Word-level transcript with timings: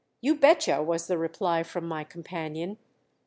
"You 0.19 0.33
betcha!" 0.33 0.81
was 0.81 1.05
the 1.05 1.15
reply 1.19 1.61
from 1.61 1.85
my 1.87 2.03
companion. 2.03 2.79